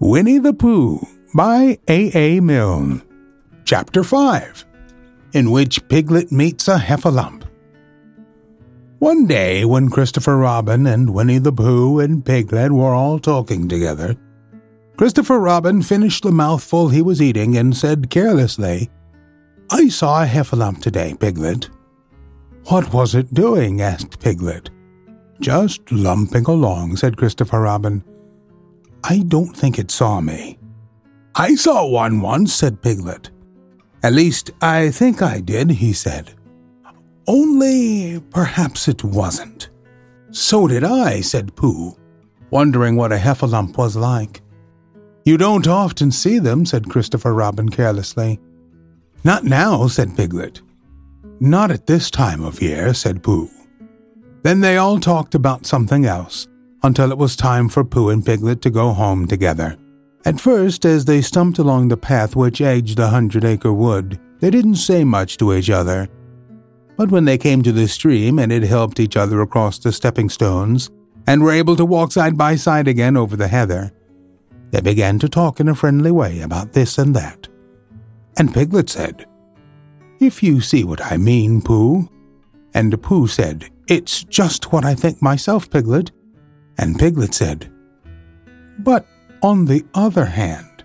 [0.00, 1.00] Winnie the Pooh
[1.34, 2.16] by A.
[2.16, 2.40] A.
[2.40, 3.02] Milne.
[3.64, 4.64] Chapter 5
[5.32, 7.42] In which Piglet Meets a Heffalump.
[9.00, 14.16] One day, when Christopher Robin and Winnie the Pooh and Piglet were all talking together,
[14.96, 18.90] Christopher Robin finished the mouthful he was eating and said carelessly,
[19.68, 21.70] I saw a heffalump today, Piglet.
[22.66, 23.80] What was it doing?
[23.80, 24.70] asked Piglet.
[25.40, 28.04] Just lumping along, said Christopher Robin.
[29.04, 30.58] I don't think it saw me.
[31.34, 33.30] I saw one once, said Piglet.
[34.02, 36.34] At least, I think I did, he said.
[37.26, 39.70] Only perhaps it wasn't.
[40.30, 41.96] So did I, said Pooh,
[42.50, 44.42] wondering what a heffalump was like.
[45.24, 48.40] You don't often see them, said Christopher Robin carelessly.
[49.24, 50.62] Not now, said Piglet.
[51.40, 53.50] Not at this time of year, said Pooh.
[54.42, 56.48] Then they all talked about something else
[56.82, 59.76] until it was time for Pooh and Piglet to go home together.
[60.24, 64.50] At first, as they stumped along the path which edged the Hundred Acre Wood, they
[64.50, 66.08] didn't say much to each other.
[66.96, 70.28] But when they came to the stream and had helped each other across the stepping
[70.28, 70.90] stones,
[71.26, 73.92] and were able to walk side by side again over the heather,
[74.70, 77.48] they began to talk in a friendly way about this and that.
[78.36, 79.26] And Piglet said,
[80.20, 82.08] If you see what I mean, Pooh.
[82.74, 86.12] And Pooh said, It's just what I think myself, Piglet.
[86.78, 87.70] And Piglet said,
[88.78, 89.06] But
[89.42, 90.84] on the other hand,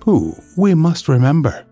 [0.00, 1.64] Pooh, we must remember.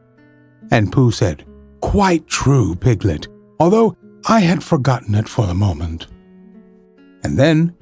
[0.70, 1.44] And Pooh said,
[1.80, 3.28] Quite true, Piglet,
[3.60, 3.96] although
[4.26, 6.06] I had forgotten it for the moment.
[7.24, 7.74] And then,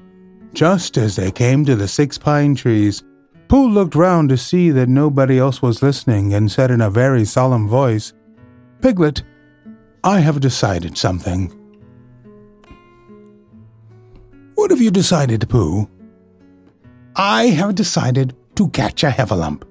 [0.55, 3.05] just as they came to the six pine trees,
[3.49, 7.25] Pooh looked round to see that nobody else was listening and said in a very
[7.25, 8.13] solemn voice,
[8.81, 9.23] Piglet,
[10.03, 11.60] I have decided something.
[14.61, 15.89] What have you decided, Pooh?
[17.17, 19.63] I have decided to catch a heffalump.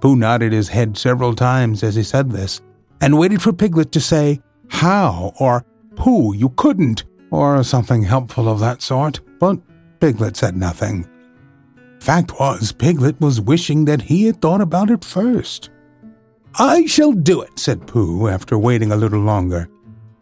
[0.00, 2.60] Pooh nodded his head several times as he said this,
[3.00, 5.64] and waited for Piglet to say, How, or
[5.96, 7.02] Pooh, you couldn't,
[7.32, 9.58] or something helpful of that sort, but
[9.98, 11.04] Piglet said nothing.
[11.98, 15.68] Fact was, Piglet was wishing that he had thought about it first.
[16.54, 19.68] I shall do it, said Pooh, after waiting a little longer,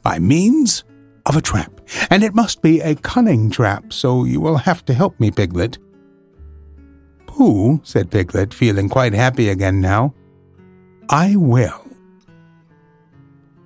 [0.03, 0.85] by means
[1.27, 1.78] of a trap,
[2.11, 5.79] and it must be a cunning trap, so you will have to help me, Piglet.
[7.27, 10.15] Pooh, said Piglet, feeling quite happy again now.
[11.09, 11.85] I will.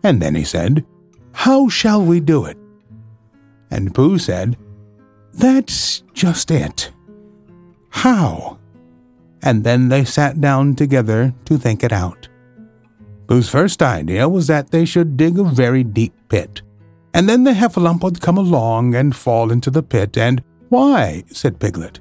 [0.02, 0.84] And then he said,
[1.32, 2.58] How shall we do it?
[3.70, 4.56] And Pooh said,
[5.32, 6.92] That's just it.
[7.90, 8.58] How?
[9.42, 12.28] And then they sat down together to think it out.
[13.26, 16.62] Pooh's first idea was that they should dig a very deep pit
[17.14, 21.24] and then the heffalump would come along and fall into the pit, and why?
[21.28, 22.00] said Piglet.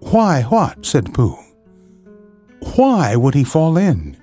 [0.00, 0.84] Why what?
[0.84, 1.38] said Pooh.
[2.74, 4.16] Why would he fall in?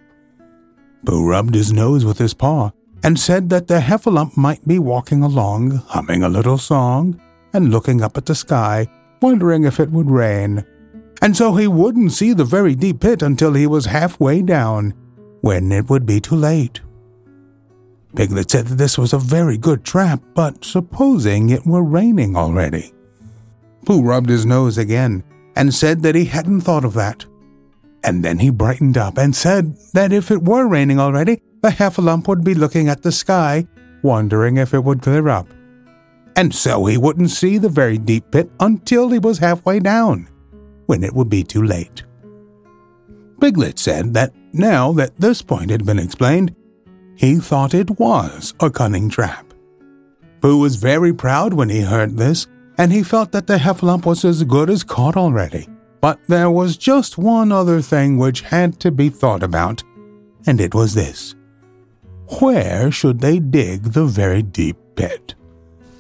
[1.06, 2.72] Pooh rubbed his nose with his paw
[3.04, 7.20] and said that the heffalump might be walking along, humming a little song,
[7.52, 8.88] and looking up at the sky,
[9.22, 10.66] wondering if it would rain.
[11.22, 14.94] And so he wouldn't see the very deep pit until he was halfway down,
[15.42, 16.80] when it would be too late.
[18.16, 22.94] Piglet said that this was a very good trap, but supposing it were raining already?
[23.86, 25.24] Pooh rubbed his nose again
[25.56, 27.26] and said that he hadn't thought of that.
[28.04, 32.28] And then he brightened up and said that if it were raining already, the heffalump
[32.28, 33.66] would be looking at the sky,
[34.04, 35.48] wondering if it would clear up.
[36.36, 40.28] And so he wouldn't see the very deep pit until he was halfway down,
[40.88, 42.04] when it would be too late.
[43.40, 46.56] Piglet said that now that this point had been explained,
[47.16, 49.54] he thought it was a cunning trap.
[50.42, 54.26] Pooh was very proud when he heard this, and he felt that the heffalump was
[54.26, 55.68] as good as caught already.
[56.02, 59.84] But there was just one other thing which had to be thought about,
[60.46, 61.36] and it was this.
[62.42, 65.36] Where should they dig the very deep pit?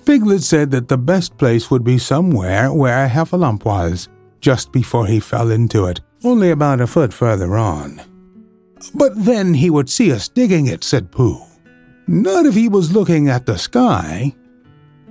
[0.05, 4.09] Piglet said that the best place would be somewhere where a heffalump was,
[4.41, 8.01] just before he fell into it, only about a foot further on.
[8.93, 11.41] But then he would see us digging it, said Pooh.
[12.07, 14.35] Not if he was looking at the sky.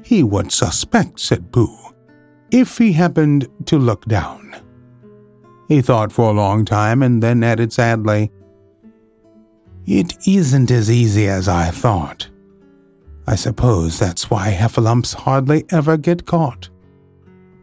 [0.05, 1.95] He would suspect, said Pooh,
[2.51, 4.55] if he happened to look down.
[5.69, 8.31] He thought for a long time and then added sadly,
[9.87, 12.29] It isn't as easy as I thought.
[13.27, 16.69] I suppose that's why heffalumps hardly ever get caught.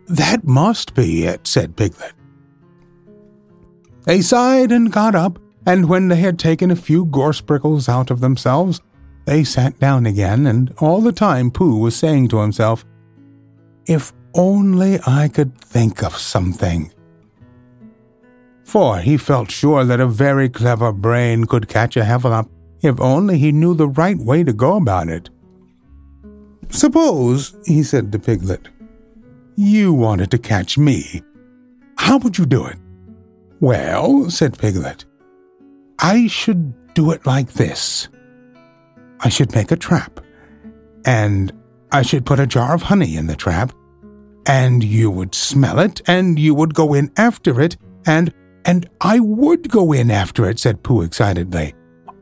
[0.08, 2.14] That must be it, said Piglet.
[4.06, 5.38] They sighed and got up,
[5.70, 8.82] and when they had taken a few gorse prickles out of themselves,
[9.26, 12.84] they sat down again, and all the time Pooh was saying to himself,
[13.86, 16.92] If only I could think of something.
[18.64, 22.50] For he felt sure that a very clever brain could catch a heffalump
[22.82, 25.30] if only he knew the right way to go about it.
[26.70, 28.70] Suppose, he said to Piglet,
[29.56, 31.22] you wanted to catch me.
[31.96, 32.78] How would you do it?
[33.60, 35.06] Well, said Piglet,
[36.02, 38.08] I should do it like this.
[39.20, 40.22] I should make a trap,
[41.06, 41.52] and
[41.92, 43.74] I should put a jar of honey in the trap,
[44.46, 47.76] and you would smell it, and you would go in after it,
[48.06, 48.34] and
[48.66, 51.74] and I would go in after it, said Pooh excitedly,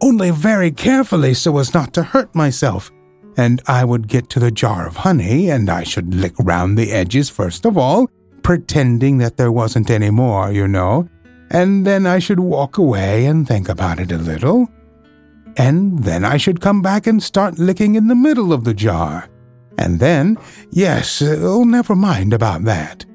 [0.02, 2.92] only very carefully so as not to hurt myself.
[3.38, 6.92] And I would get to the jar of honey, and I should lick round the
[6.92, 8.08] edges first of all,
[8.42, 11.10] pretending that there wasn't any more, you know,
[11.52, 14.70] and then I should walk away and think about it a little,
[15.56, 19.30] and then I should come back and start licking in the middle of the jar.
[19.78, 20.38] And then,
[20.72, 23.06] yes, oh, never mind about that.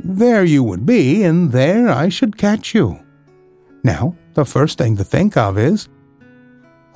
[0.00, 2.98] There you would be, and there I should catch you.
[3.84, 5.88] Now, the first thing to think of is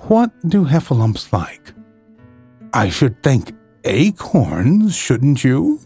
[0.08, 1.72] what do heffalumps like?
[2.72, 3.52] I should think
[3.84, 5.80] acorns, shouldn't you?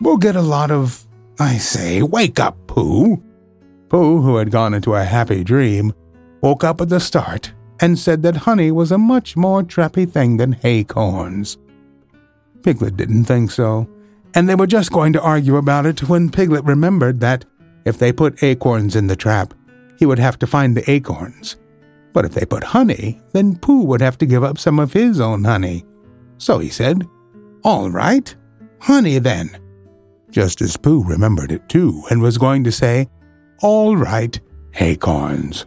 [0.00, 1.06] We'll get a lot of.
[1.38, 3.22] I say, wake up, Pooh.
[3.92, 5.92] Pooh, who had gone into a happy dream,
[6.40, 10.38] woke up at the start and said that honey was a much more trappy thing
[10.38, 11.58] than acorns.
[12.62, 13.86] Piglet didn't think so,
[14.34, 17.44] and they were just going to argue about it when Piglet remembered that
[17.84, 19.52] if they put acorns in the trap,
[19.98, 21.56] he would have to find the acorns.
[22.14, 25.20] But if they put honey, then Pooh would have to give up some of his
[25.20, 25.84] own honey.
[26.38, 27.06] So he said,
[27.62, 28.34] All right,
[28.80, 29.58] honey then.
[30.30, 33.06] Just as Pooh remembered it too, and was going to say,
[33.62, 34.38] All right,
[34.80, 35.66] acorns.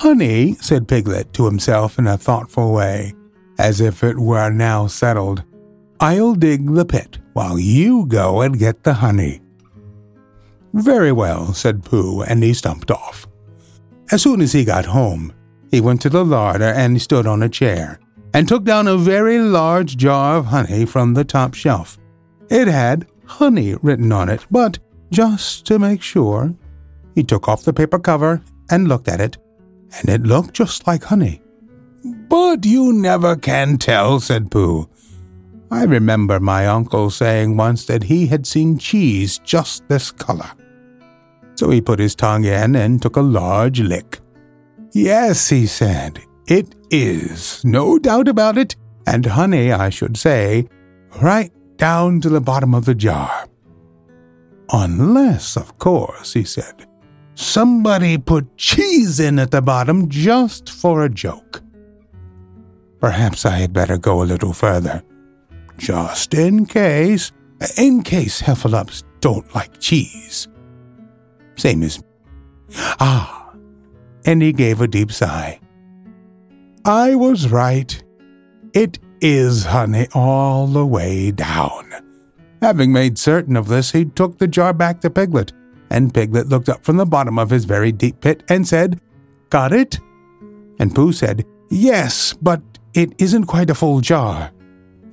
[0.00, 3.14] Honey, said Piglet to himself in a thoughtful way,
[3.58, 5.42] as if it were now settled.
[5.98, 9.40] I'll dig the pit while you go and get the honey.
[10.74, 13.26] Very well, said Pooh, and he stumped off.
[14.10, 15.32] As soon as he got home,
[15.70, 17.98] he went to the larder and stood on a chair,
[18.34, 21.96] and took down a very large jar of honey from the top shelf.
[22.50, 24.78] It had honey written on it, but
[25.10, 26.54] just to make sure,
[27.14, 29.36] he took off the paper cover and looked at it
[29.98, 31.42] and it looked just like honey.
[32.28, 34.88] But you never can tell, said Pooh.
[35.70, 40.50] I remember my uncle saying once that he had seen cheese just this color.
[41.54, 44.20] So he put his tongue in and took a large lick.
[44.92, 48.74] Yes, he said, it is, no doubt about it,
[49.06, 50.66] and honey, I should say,
[51.22, 53.46] right down to the bottom of the jar.
[54.72, 56.86] Unless, of course, he said,
[57.40, 61.62] somebody put cheese in at the bottom just for a joke.
[63.00, 65.02] Perhaps I had better go a little further,
[65.78, 67.32] just in case,
[67.78, 70.48] in case heffalumps don't like cheese.
[71.56, 72.02] Same as.
[73.00, 73.54] Ah,
[74.26, 75.58] and he gave a deep sigh.
[76.84, 78.02] I was right.
[78.74, 81.90] It is honey all the way down.
[82.62, 85.52] Having made certain of this, he took the jar back to Piglet
[85.90, 89.00] and Piglet looked up from the bottom of his very deep pit and said,
[89.50, 89.98] Got it?
[90.78, 92.62] And Pooh said, Yes, but
[92.94, 94.52] it isn't quite a full jar.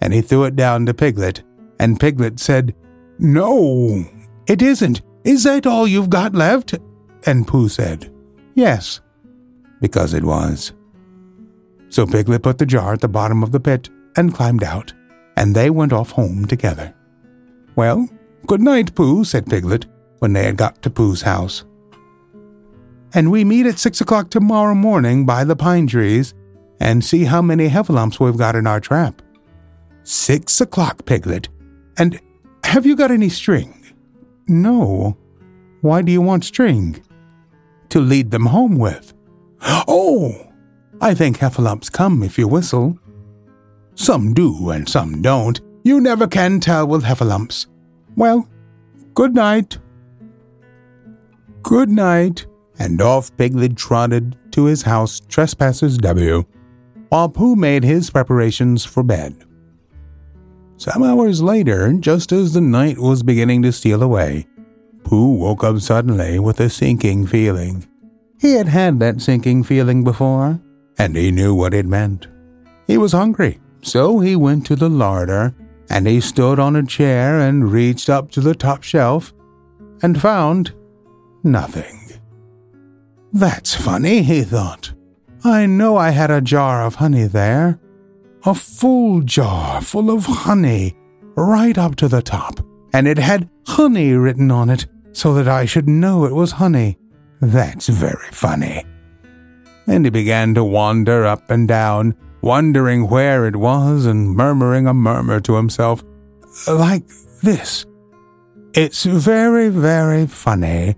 [0.02, 1.44] And he threw it down to Piglet,
[1.80, 2.76] and Piglet said,
[3.20, 4.06] No,
[4.48, 5.02] it isn't.
[5.24, 6.76] Is that all you've got left?
[7.26, 8.14] And Pooh said,
[8.54, 9.02] Yes,
[9.82, 10.74] because it was.
[11.90, 14.94] So Piglet put the jar at the bottom of the pit and climbed out,
[15.36, 16.94] and they went off home together.
[17.76, 18.10] Well,
[18.46, 19.86] good night, Pooh, said Piglet,
[20.20, 21.64] when they had got to Pooh's house.
[23.14, 26.34] And we meet at six o'clock tomorrow morning by the pine trees
[26.80, 29.22] and see how many heffalumps we've got in our trap.
[30.04, 31.50] Six o'clock, Piglet.
[31.98, 32.20] And
[32.64, 33.74] have you got any string?
[34.48, 35.18] No.
[35.82, 37.04] Why do you want string?
[37.90, 39.14] To lead them home with.
[39.62, 40.52] Oh!
[41.00, 43.00] I think heffalumps come if you whistle.
[43.96, 45.60] Some do and some don't.
[45.84, 47.68] You never can tell with heffalumps.
[48.16, 48.48] Well,
[49.14, 49.78] good night.
[51.68, 52.46] Good night,
[52.80, 56.46] and off Piglet trotted to his house, Trespassers W,
[57.10, 59.44] while Pooh made his preparations for bed.
[60.78, 64.48] Some hours later, just as the night was beginning to steal away,
[65.04, 67.86] Pooh woke up suddenly with a sinking feeling.
[68.40, 70.62] He had had that sinking feeling before,
[70.98, 72.28] and he knew what it meant.
[72.88, 75.54] He was hungry, so he went to the larder,
[75.90, 79.34] and he stood on a chair and reached up to the top shelf
[80.02, 80.74] and found
[81.48, 81.98] nothing.
[83.34, 84.94] That's funny, he thought.
[85.44, 87.80] I know I had a jar of honey there.
[88.46, 90.96] A full jar full of honey,
[91.36, 92.60] right up to the top,
[92.94, 96.98] and it had honey written on it so that I should know it was honey.
[97.42, 98.86] That's very funny.
[99.88, 104.94] And he began to wander up and down, wondering where it was and murmuring a
[104.94, 106.04] murmur to himself,
[106.68, 107.08] like
[107.44, 107.86] this
[108.74, 110.96] It's very, very funny,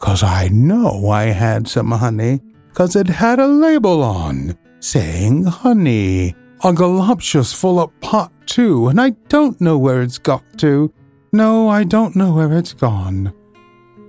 [0.00, 2.40] 'cause I know I had some honey,
[2.74, 6.34] 'cause it had a label on saying honey.
[6.62, 10.92] A goloptious full up pot, too, and I don't know where it's got to.
[11.32, 13.32] No, I don't know where it's gone.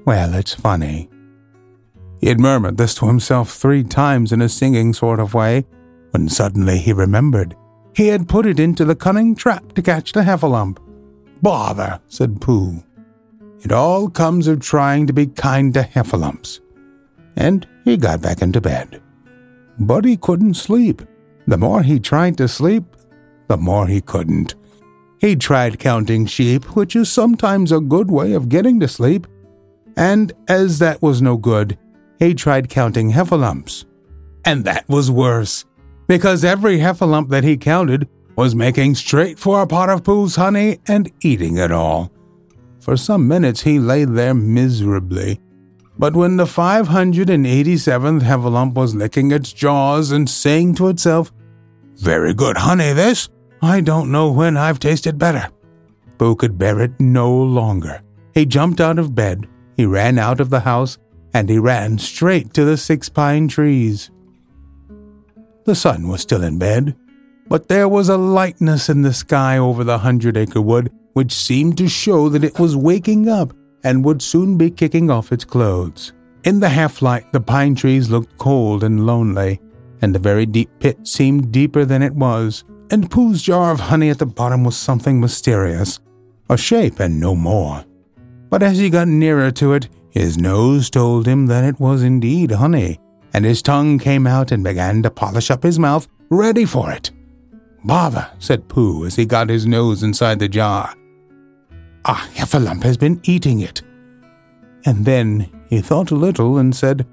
[0.05, 1.09] Well, it's funny.
[2.19, 5.65] He had murmured this to himself three times in a singing sort of way,
[6.11, 7.55] when suddenly he remembered
[7.93, 10.77] he had put it into the cunning trap to catch the heffalump.
[11.41, 12.83] Bother, said Pooh.
[13.63, 16.59] It all comes of trying to be kind to heffalumps.
[17.35, 19.01] And he got back into bed.
[19.79, 21.01] But he couldn't sleep.
[21.47, 22.83] The more he tried to sleep,
[23.47, 24.55] the more he couldn't.
[25.19, 29.27] He tried counting sheep, which is sometimes a good way of getting to sleep,
[29.95, 31.77] and as that was no good,
[32.17, 33.85] he tried counting heffalumps.
[34.45, 35.65] And that was worse,
[36.07, 40.79] because every heffalump that he counted was making straight for a pot of Pooh's honey
[40.87, 42.11] and eating it all.
[42.81, 45.39] For some minutes he lay there miserably,
[45.99, 51.31] but when the 587th heffalump was licking its jaws and saying to itself,
[51.97, 53.29] Very good honey, this!
[53.61, 55.49] I don't know when I've tasted better.
[56.17, 58.01] Pooh could bear it no longer.
[58.33, 59.47] He jumped out of bed,
[59.77, 60.97] he ran out of the house,
[61.35, 64.09] and he ran straight to the six pine trees.
[65.65, 66.95] The sun was still in bed,
[67.47, 71.77] but there was a lightness in the sky over the hundred acre wood which seemed
[71.77, 73.53] to show that it was waking up
[73.83, 76.13] and would soon be kicking off its clothes.
[76.43, 79.59] In the half light, the pine trees looked cold and lonely,
[80.01, 84.09] and the very deep pit seemed deeper than it was, and Pooh's jar of honey
[84.09, 85.99] at the bottom was something mysterious,
[86.49, 87.85] a shape and no more.
[88.49, 92.51] But as he got nearer to it, his nose told him that it was indeed
[92.51, 92.99] honey,
[93.33, 97.11] and his tongue came out and began to polish up his mouth, ready for it.
[97.83, 100.93] Bother, said Pooh as he got his nose inside the jar.
[102.05, 103.81] Ah, a heffalump has been eating it.
[104.85, 107.05] And then he thought a little and said,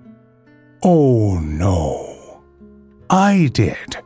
[0.83, 2.43] Oh no,
[3.11, 3.99] I did.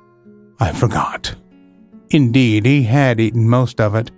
[0.58, 1.34] I forgot.
[2.10, 4.10] Indeed, he had eaten most of it,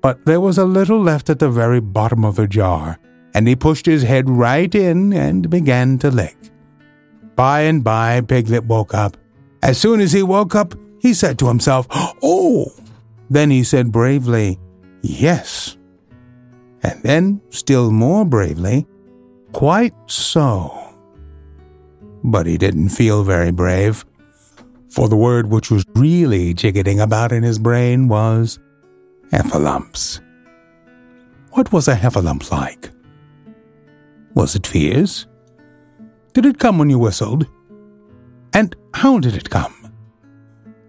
[0.00, 2.98] but there was a little left at the very bottom of the jar,
[3.34, 6.36] and he pushed his head right in and began to lick.
[7.34, 9.16] By and by, Piglet woke up.
[9.62, 12.72] As soon as he woke up, he said to himself, Oh!
[13.30, 14.58] Then he said bravely,
[15.02, 15.76] Yes.
[16.84, 18.86] And then, still more bravely,
[19.54, 20.76] Quite so.
[22.24, 24.04] But he didn't feel very brave,
[24.90, 28.58] for the word which was really jiggeting about in his brain was
[29.30, 30.20] heffalumps.
[31.52, 32.90] What was a heffalump like?
[34.34, 35.28] Was it fierce?
[36.32, 37.46] Did it come when you whistled?
[38.54, 39.92] And how did it come?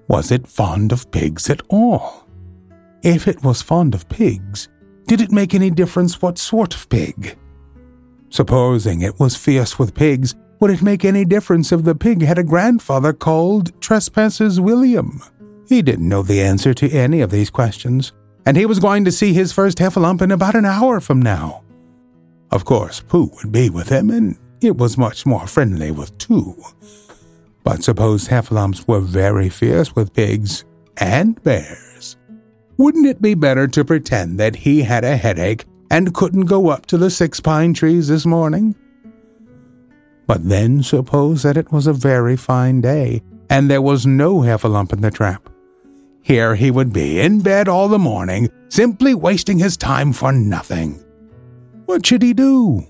[0.07, 2.27] Was it fond of pigs at all?
[3.03, 4.69] If it was fond of pigs,
[5.07, 7.37] did it make any difference what sort of pig?
[8.29, 12.39] Supposing it was fierce with pigs, would it make any difference if the pig had
[12.39, 15.21] a grandfather called Trespassers William?
[15.67, 18.13] He didn't know the answer to any of these questions,
[18.45, 21.63] and he was going to see his first heffalump in about an hour from now.
[22.51, 26.55] Of course, Pooh would be with him, and it was much more friendly with two.
[27.63, 30.65] But suppose heffalumps were very fierce with pigs
[30.97, 32.14] and bears.
[32.77, 36.85] Wouldn't it be better to pretend that he had a headache and couldn't go up
[36.87, 38.75] to the six pine trees this morning?
[40.27, 44.91] But then suppose that it was a very fine day, and there was no heffalump
[44.91, 45.49] in the trap.
[46.21, 51.03] Here he would be in bed all the morning, simply wasting his time for nothing.
[51.85, 52.83] What should he do?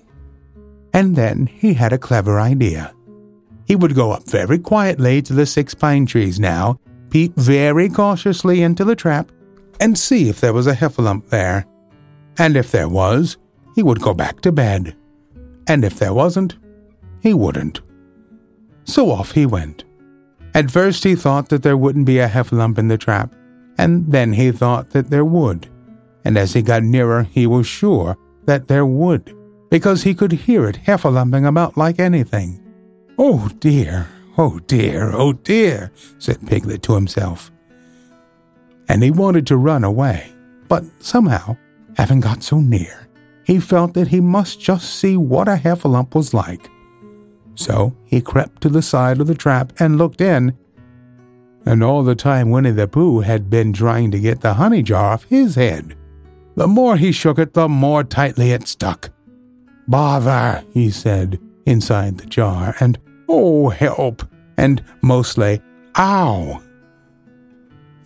[0.94, 2.94] And then he had a clever idea.
[3.66, 8.62] He would go up very quietly to the six pine trees now, peep very cautiously
[8.62, 9.30] into the trap,
[9.80, 11.66] and see if there was a heffalump there.
[12.38, 13.36] And if there was,
[13.74, 14.96] he would go back to bed.
[15.66, 16.56] And if there wasn't,
[17.22, 17.80] he wouldn't.
[18.84, 19.84] So off he went.
[20.54, 23.34] At first he thought that there wouldn't be a heffalump in the trap,
[23.76, 25.68] and then he thought that there would.
[26.24, 28.16] And as he got nearer, he was sure
[28.46, 29.34] that there would.
[29.70, 32.62] because he could hear it heffalumping about like anything.
[33.18, 37.50] Oh dear, oh dear, oh dear, said Piglet to himself.
[38.88, 40.32] And he wanted to run away,
[40.68, 41.56] but somehow,
[41.96, 43.08] having got so near,
[43.44, 46.68] he felt that he must just see what a heffalump was like.
[47.54, 50.56] So he crept to the side of the trap and looked in.
[51.64, 55.12] And all the time Winnie the Pooh had been trying to get the honey jar
[55.12, 55.96] off his head.
[56.54, 59.10] The more he shook it, the more tightly it stuck.
[59.88, 64.22] Bother, he said, inside the jar, and oh, help,
[64.56, 65.60] and mostly,
[65.98, 66.62] ow.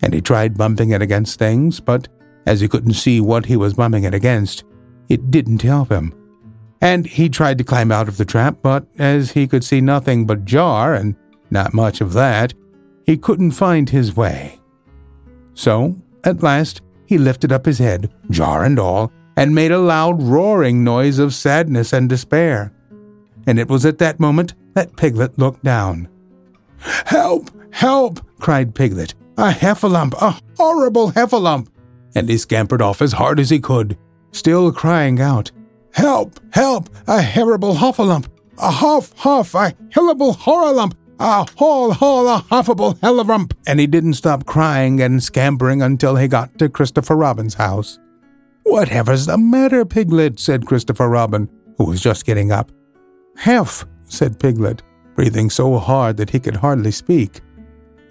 [0.01, 2.07] And he tried bumping it against things, but
[2.45, 4.63] as he couldn't see what he was bumping it against,
[5.09, 6.13] it didn't help him.
[6.81, 10.25] And he tried to climb out of the trap, but as he could see nothing
[10.25, 11.15] but jar and
[11.51, 12.53] not much of that,
[13.05, 14.59] he couldn't find his way.
[15.53, 20.21] So, at last, he lifted up his head, jar and all, and made a loud
[20.23, 22.73] roaring noise of sadness and despair.
[23.45, 26.07] And it was at that moment that Piglet looked down.
[26.79, 27.51] Help!
[27.71, 28.19] Help!
[28.39, 29.13] cried Piglet.
[29.37, 30.13] A heffalump!
[30.21, 31.67] A horrible heffalump!
[32.15, 33.97] And he scampered off as hard as he could,
[34.31, 35.51] still crying out,
[35.93, 36.39] Help!
[36.53, 36.89] Help!
[37.07, 38.27] A horrible huffalump!
[38.57, 39.13] A huff!
[39.17, 39.55] Huff!
[39.55, 40.93] A hillable horrorlump!
[41.19, 41.93] A haul!
[41.93, 42.27] Haul!
[42.27, 43.53] A huffable hellarump!
[43.67, 47.99] And he didn't stop crying and scampering until he got to Christopher Robin's house.
[48.63, 50.39] Whatever's the matter, Piglet?
[50.39, 52.71] said Christopher Robin, who was just getting up.
[53.37, 54.81] Heff, said Piglet,
[55.15, 57.41] breathing so hard that he could hardly speak.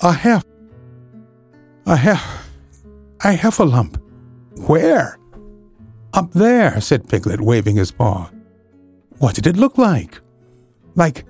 [0.03, 0.45] A heff.
[1.87, 4.01] A have A lump.
[4.67, 5.19] Where?
[6.13, 8.31] Up there, said Piglet, waving his paw.
[9.19, 10.21] What did it look like?
[10.95, 11.25] Like.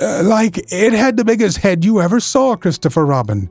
[0.00, 3.50] Uh, like it had the biggest head you ever saw, Christopher Robin.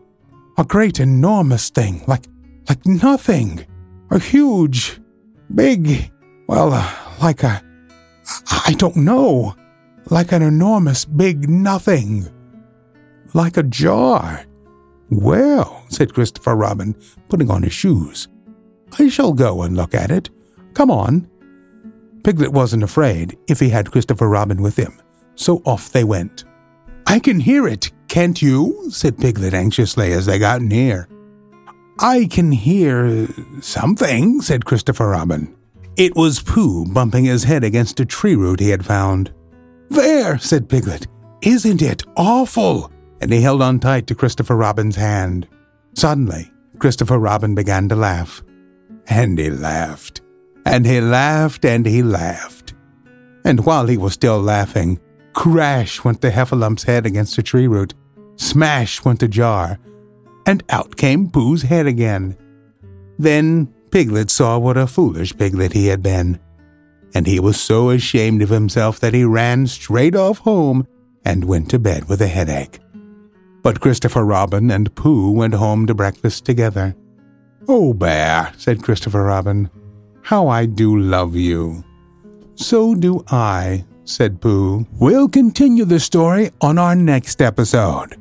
[0.58, 2.26] A great, enormous thing, like.
[2.70, 3.66] like nothing
[4.10, 5.00] a huge,
[5.54, 6.12] big,
[6.48, 7.62] well, uh, like a,
[8.66, 9.56] I don't know,
[10.10, 12.28] like an enormous big nothing,
[13.34, 14.46] like a jar.
[15.10, 16.96] Well, said Christopher Robin,
[17.30, 18.28] putting on his shoes,
[19.00, 20.30] I shall go and look at it.
[20.74, 21.30] Come on.
[22.24, 25.02] Piglet wasn't afraid if he had Christopher Robin with him,
[25.36, 26.44] so off they went.
[27.06, 28.90] I can hear it, can't you?
[28.90, 31.08] said Piglet anxiously as they got near.
[32.00, 33.28] I can hear
[33.62, 35.56] something, said Christopher Robin.
[35.96, 39.34] It was Pooh bumping his head against a tree root he had found.
[39.90, 41.08] There, said Piglet.
[41.42, 42.92] Isn't it awful?
[43.22, 45.48] And he held on tight to Christopher Robin's hand.
[45.96, 48.44] Suddenly, Christopher Robin began to laugh.
[49.08, 50.22] And he laughed.
[50.66, 52.74] And he laughed and he laughed.
[53.44, 55.00] And while he was still laughing,
[55.34, 57.94] crash went the heffalumps head against a tree root.
[58.36, 59.80] Smash went the jar,
[60.46, 62.38] and out came Pooh's head again.
[63.18, 66.40] Then Piglet saw what a foolish piglet he had been,
[67.16, 70.86] and he was so ashamed of himself that he ran straight off home
[71.26, 72.80] and went to bed with a headache.
[73.68, 76.96] But Christopher Robin and Pooh went home to breakfast together.
[77.68, 79.70] Oh, Bear, said Christopher Robin,
[80.22, 81.84] how I do love you.
[82.56, 84.88] So do I, said Pooh.
[84.94, 88.16] We'll continue the story on our next episode.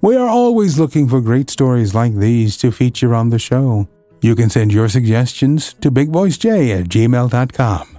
[0.00, 3.90] We are always looking for great stories like these to feature on the show.
[4.22, 7.98] You can send your suggestions to bigvoicej at gmail.com.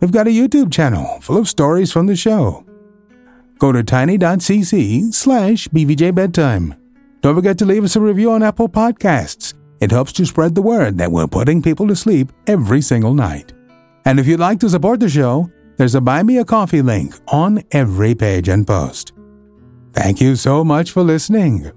[0.00, 2.65] We've got a YouTube channel full of stories from the show.
[3.58, 6.76] Go to tiny.cc slash bvjbedtime.
[7.22, 9.54] Don't forget to leave us a review on Apple Podcasts.
[9.80, 13.52] It helps to spread the word that we're putting people to sleep every single night.
[14.04, 17.14] And if you'd like to support the show, there's a Buy Me a Coffee link
[17.28, 19.12] on every page and post.
[19.92, 21.70] Thank you so much for listening.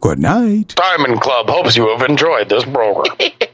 [0.00, 0.74] Good night.
[0.76, 3.16] Diamond Club hopes you have enjoyed this program.